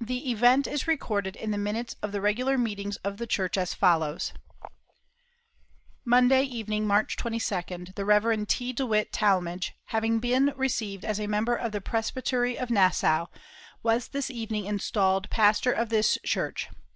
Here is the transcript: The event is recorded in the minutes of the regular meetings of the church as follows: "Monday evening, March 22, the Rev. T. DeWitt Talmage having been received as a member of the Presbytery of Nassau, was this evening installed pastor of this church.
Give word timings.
The 0.00 0.28
event 0.32 0.66
is 0.66 0.88
recorded 0.88 1.36
in 1.36 1.52
the 1.52 1.56
minutes 1.56 1.94
of 2.02 2.10
the 2.10 2.20
regular 2.20 2.58
meetings 2.58 2.96
of 3.04 3.18
the 3.18 3.26
church 3.28 3.56
as 3.56 3.72
follows: 3.72 4.32
"Monday 6.04 6.42
evening, 6.42 6.88
March 6.88 7.16
22, 7.16 7.84
the 7.94 8.04
Rev. 8.04 8.48
T. 8.48 8.72
DeWitt 8.72 9.12
Talmage 9.12 9.74
having 9.84 10.18
been 10.18 10.52
received 10.56 11.04
as 11.04 11.20
a 11.20 11.28
member 11.28 11.54
of 11.54 11.70
the 11.70 11.80
Presbytery 11.80 12.58
of 12.58 12.70
Nassau, 12.70 13.26
was 13.80 14.08
this 14.08 14.28
evening 14.28 14.64
installed 14.66 15.30
pastor 15.30 15.70
of 15.70 15.88
this 15.88 16.18
church. 16.24 16.68